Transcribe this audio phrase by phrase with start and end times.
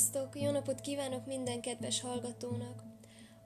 [0.00, 0.40] Sziasztok!
[0.42, 2.82] Jó napot kívánok minden kedves hallgatónak!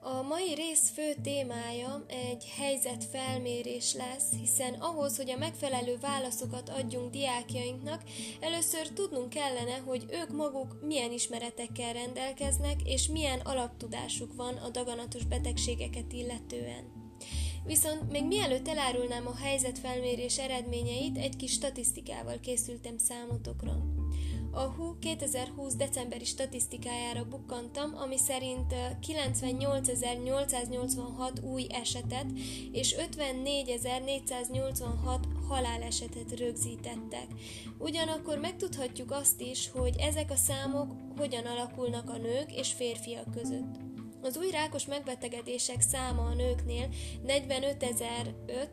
[0.01, 7.11] A mai rész fő témája egy helyzetfelmérés lesz, hiszen ahhoz, hogy a megfelelő válaszokat adjunk
[7.11, 8.03] diákjainknak,
[8.39, 15.23] először tudnunk kellene, hogy ők maguk milyen ismeretekkel rendelkeznek, és milyen alaptudásuk van a daganatos
[15.23, 16.91] betegségeket illetően.
[17.65, 23.94] Viszont még mielőtt elárulnám a helyzetfelmérés eredményeit, egy kis statisztikával készültem számotokra.
[24.55, 28.73] A HU 2020 decemberi statisztikájára bukkantam, ami szerint
[29.07, 32.25] 98.886 új esetet
[32.71, 37.27] és 54.486 halálesetet rögzítettek.
[37.77, 43.84] Ugyanakkor megtudhatjuk azt is, hogy ezek a számok hogyan alakulnak a nők és férfiak között.
[44.25, 46.89] Az új rákos megbetegedések száma a nőknél
[47.27, 48.67] 45.005,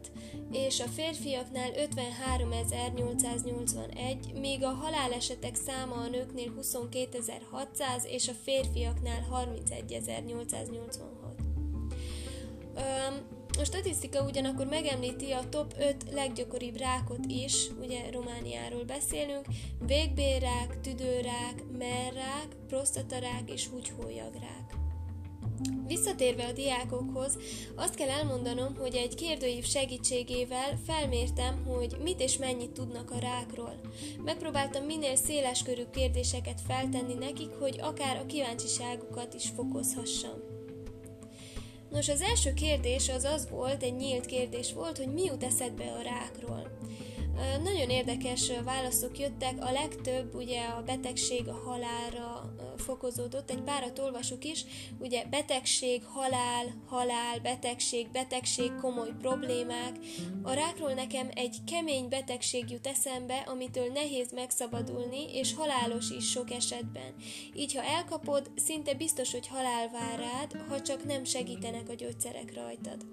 [0.52, 11.00] és a férfiaknál 53.881, míg a halálesetek száma a nőknél 22.600, és a férfiaknál 31.886.
[13.58, 19.46] A statisztika ugyanakkor megemlíti a top 5 leggyakoribb rákot is, ugye Romániáról beszélünk,
[19.86, 24.81] végbérrák, tüdőrák, merrák, prostatarák és húgyhólyagrák.
[25.86, 27.38] Visszatérve a diákokhoz,
[27.76, 33.80] azt kell elmondanom, hogy egy kérdőív segítségével felmértem, hogy mit és mennyit tudnak a rákról.
[34.24, 40.52] Megpróbáltam minél széleskörű kérdéseket feltenni nekik, hogy akár a kíváncsiságukat is fokozhassam.
[41.90, 45.84] Nos, az első kérdés az az volt, egy nyílt kérdés volt, hogy mi jut eszedbe
[45.84, 46.70] a rákról.
[47.62, 54.44] Nagyon érdekes válaszok jöttek, a legtöbb ugye a betegség a halálra fokozódott, egy párat olvasok
[54.44, 54.64] is,
[54.98, 59.98] ugye betegség, halál, halál, betegség, betegség, komoly problémák.
[60.42, 66.50] A rákról nekem egy kemény betegség jut eszembe, amitől nehéz megszabadulni, és halálos is sok
[66.50, 67.14] esetben.
[67.54, 72.54] Így, ha elkapod, szinte biztos, hogy halál vár rád, ha csak nem segítenek a gyógyszerek
[72.54, 73.06] rajtad.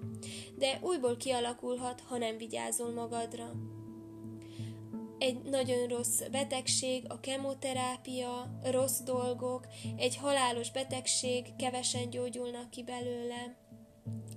[0.58, 3.52] De újból kialakulhat, ha nem vigyázol magadra
[5.20, 9.66] egy nagyon rossz betegség, a kemoterápia, rossz dolgok,
[9.96, 13.56] egy halálos betegség, kevesen gyógyulnak ki belőle.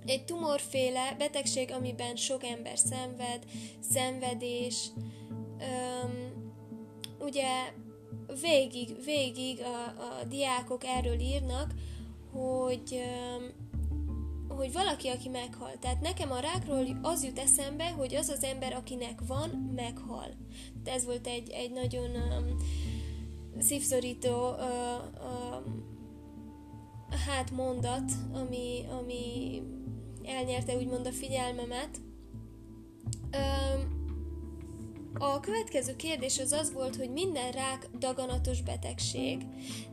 [0.06, 3.44] Egy tumorféle betegség, amiben sok ember szenved,
[3.80, 4.90] szenvedés,
[5.58, 6.32] öm,
[7.18, 7.72] ugye
[8.40, 11.72] végig, végig a, a diákok erről írnak,
[12.32, 13.00] hogy
[13.36, 13.52] öm,
[14.56, 15.72] hogy valaki, aki meghal.
[15.80, 20.28] Tehát nekem a rákról az jut eszembe, hogy az az ember, akinek van, meghal.
[20.84, 22.56] Ez volt egy, egy nagyon um,
[23.58, 24.58] szívszorító uh,
[27.26, 29.62] hát mondat, ami, ami
[30.24, 32.00] elnyerte úgymond a figyelmemet.
[33.32, 33.94] Um,
[35.18, 39.46] a következő kérdés az az volt, hogy minden rák daganatos betegség,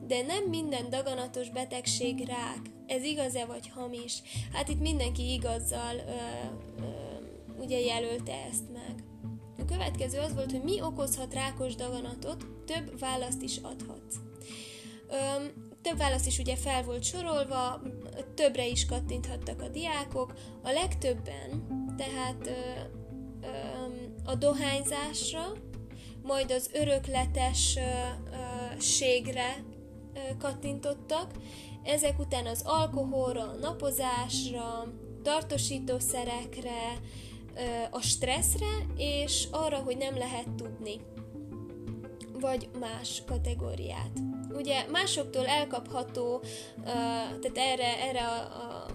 [0.07, 2.80] de nem minden daganatos betegség rák.
[2.91, 4.21] Ez igaz-e vagy hamis?
[4.53, 5.99] Hát itt mindenki igazzal ö,
[6.81, 6.85] ö,
[7.61, 9.03] ugye jelölte ezt meg.
[9.57, 14.15] A következő az volt, hogy mi okozhat rákos daganatot, több választ is adhatsz.
[15.09, 15.15] Ö,
[15.81, 17.81] több válasz is ugye fel volt sorolva,
[18.35, 21.65] többre is kattinthattak a diákok, a legtöbben,
[21.97, 22.51] tehát ö,
[23.41, 23.47] ö,
[24.25, 25.51] a dohányzásra,
[26.23, 29.63] majd az örökletességre
[30.39, 31.31] kattintottak,
[31.83, 34.87] ezek után az alkoholra, a napozásra,
[35.23, 36.99] tartósítószerekre,
[37.91, 41.01] a stresszre, és arra, hogy nem lehet tudni,
[42.39, 44.19] vagy más kategóriát.
[44.53, 46.41] Ugye másoktól elkapható,
[46.83, 48.85] tehát erre, erre a, a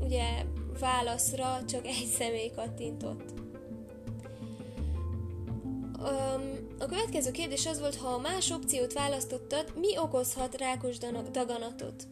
[0.00, 0.44] ugye
[0.80, 3.32] válaszra csak egy személy kattintott.
[6.78, 10.98] A következő kérdés az volt, ha más opciót választottad, mi okozhat rákos
[11.32, 12.06] daganatot?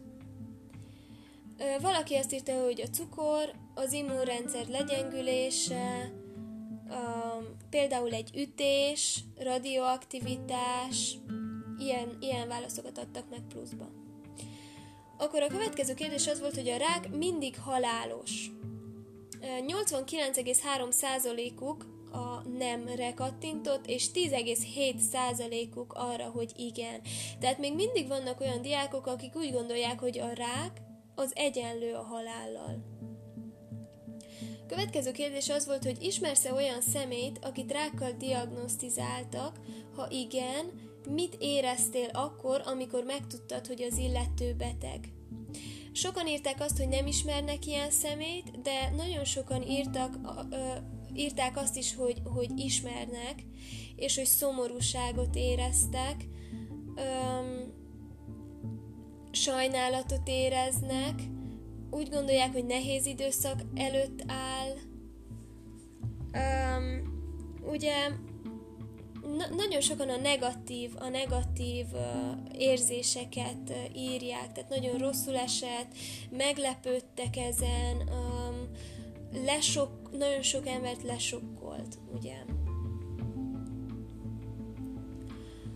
[1.81, 6.11] Valaki azt írta, hogy a cukor, az immunrendszer legyengülése,
[7.69, 11.17] például egy ütés, radioaktivitás,
[11.77, 13.89] ilyen, ilyen válaszokat adtak meg pluszba.
[15.17, 18.51] Akkor a következő kérdés az volt, hogy a rák mindig halálos.
[19.41, 27.01] 89,3%-uk a nemre kattintott, és 10,7%-uk arra, hogy igen.
[27.39, 30.81] Tehát még mindig vannak olyan diákok, akik úgy gondolják, hogy a rák
[31.15, 32.95] az egyenlő a halállal.
[34.67, 39.59] Következő kérdés az volt, hogy ismersz-e olyan szemét, akit rákkal diagnosztizáltak,
[39.95, 40.71] ha igen,
[41.09, 45.11] mit éreztél akkor, amikor megtudtad, hogy az illető beteg?
[45.91, 50.19] Sokan írták azt, hogy nem ismernek ilyen szemét, de nagyon sokan írtak,
[51.15, 53.43] írták azt is, hogy, hogy ismernek,
[53.95, 56.15] és hogy szomorúságot éreztek.
[56.95, 57.73] Öm,
[59.31, 61.21] sajnálatot éreznek,
[61.91, 64.73] úgy gondolják, hogy nehéz időszak előtt áll.
[66.33, 67.01] Um,
[67.71, 68.07] ugye
[69.37, 72.01] na- nagyon sokan a negatív, a negatív uh,
[72.57, 75.91] érzéseket uh, írják, tehát nagyon rosszul esett,
[76.29, 78.36] meglepődtek ezen, um,
[79.45, 82.35] lesok, nagyon sok embert lesokkolt, ugye.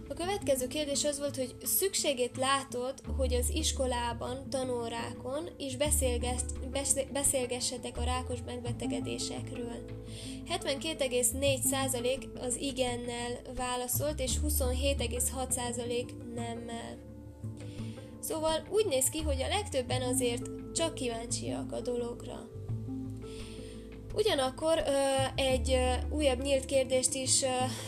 [0.09, 5.77] A következő kérdés az volt, hogy szükségét látod, hogy az iskolában, tanórákon is
[7.11, 9.85] beszélgessetek a rákos megbetegedésekről.
[10.49, 16.97] 72,4% az igennel válaszolt, és 27,6% nemmel.
[18.19, 22.49] Szóval úgy néz ki, hogy a legtöbben azért csak kíváncsiak a dologra.
[24.13, 24.83] Ugyanakkor
[25.35, 25.77] egy
[26.09, 27.43] újabb nyílt kérdést is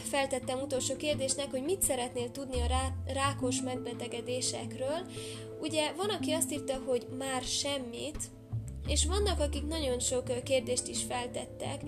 [0.09, 4.99] feltettem utolsó kérdésnek, hogy mit szeretnél tudni a rá, rákos megbetegedésekről.
[5.61, 8.17] Ugye van, aki azt írta, hogy már semmit,
[8.87, 11.81] és vannak, akik nagyon sok kérdést is feltettek,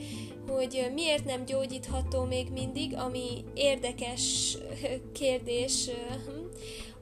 [0.47, 4.57] hogy miért nem gyógyítható még mindig, ami érdekes
[5.13, 5.89] kérdés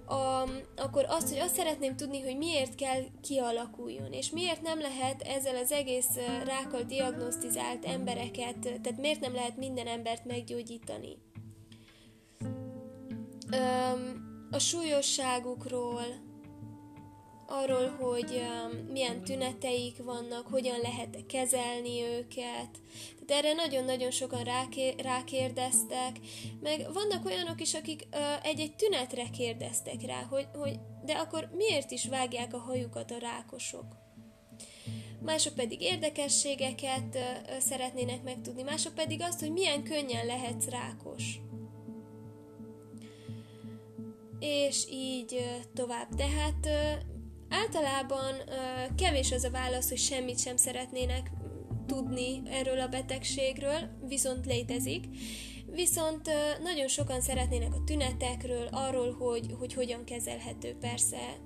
[0.05, 0.43] a,
[0.75, 5.55] akkor azt, hogy azt szeretném tudni, hogy miért kell kialakuljon, és miért nem lehet ezzel
[5.55, 6.15] az egész
[6.45, 11.17] rákkal diagnosztizált embereket, tehát miért nem lehet minden embert meggyógyítani.
[14.51, 16.03] A súlyosságukról,
[17.53, 22.69] arról, hogy um, milyen tüneteik vannak, hogyan lehet kezelni őket.
[23.25, 26.19] Tehát erre nagyon-nagyon sokan ráké- rákérdeztek,
[26.61, 28.07] meg vannak olyanok is, akik
[28.43, 33.85] egy-egy tünetre kérdeztek rá, hogy, hogy de akkor miért is vágják a hajukat a rákosok?
[35.21, 37.17] Mások pedig érdekességeket
[37.59, 41.39] szeretnének megtudni, mások pedig azt, hogy milyen könnyen lehetsz rákos
[44.43, 46.15] és így tovább.
[46.15, 46.67] Tehát
[47.53, 48.35] Általában
[48.95, 51.31] kevés az a válasz, hogy semmit sem szeretnének
[51.87, 55.05] tudni erről a betegségről, viszont létezik.
[55.65, 56.29] Viszont
[56.63, 61.37] nagyon sokan szeretnének a tünetekről, arról, hogy, hogy hogyan kezelhető persze,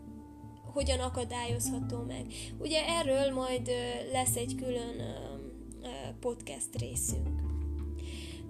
[0.74, 2.26] hogyan akadályozható meg.
[2.60, 3.70] Ugye erről majd
[4.12, 5.02] lesz egy külön
[6.20, 7.40] podcast részünk.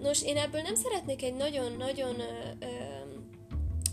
[0.00, 2.14] Nos, én ebből nem szeretnék egy nagyon-nagyon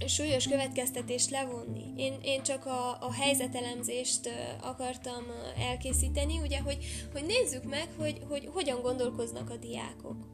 [0.08, 1.94] súlyos következtetést levonni.
[1.96, 4.30] Én, én csak a, a helyzetelemzést
[4.62, 5.24] akartam
[5.70, 6.78] elkészíteni, ugye, hogy,
[7.14, 10.28] hogy nézzük meg, hogy, hogy hogyan gondolkoznak a diákok.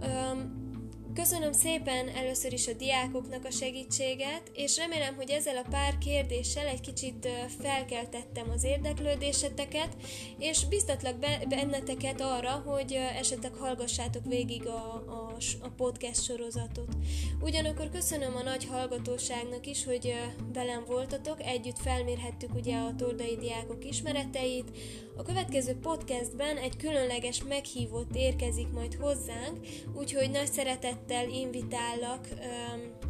[0.00, 0.67] Um,
[1.14, 6.66] Köszönöm szépen először is a diákoknak a segítséget, és remélem, hogy ezzel a pár kérdéssel
[6.66, 7.28] egy kicsit
[7.60, 9.88] felkeltettem az érdeklődéseteket,
[10.38, 11.18] és biztatlak
[11.48, 16.96] benneteket arra, hogy esetleg hallgassátok végig a, a, a podcast sorozatot.
[17.40, 20.14] Ugyanakkor köszönöm a nagy hallgatóságnak is, hogy
[20.52, 24.70] velem voltatok, együtt felmérhettük ugye a tordai diákok ismereteit,
[25.18, 29.58] a következő podcastben egy különleges meghívott érkezik majd hozzánk,
[29.94, 32.28] úgyhogy nagy szeretettel invitállak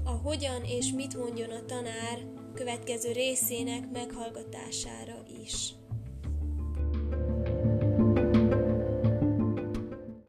[0.04, 5.77] a hogyan és mit mondjon a tanár következő részének meghallgatására is.